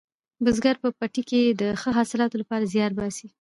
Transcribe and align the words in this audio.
بزګر 0.43 0.75
په 0.83 0.89
پټي 0.97 1.23
کې 1.29 1.41
د 1.61 1.63
ښه 1.81 1.89
حاصلاتو 1.97 2.35
لپاره 2.41 2.69
زیار 2.73 2.91
باسي 2.99 3.25